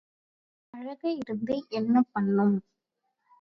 அழகு 0.73 1.09
இருந்து 1.17 1.65
என்ன 1.69 2.03
பண்ணும்? 2.11 2.55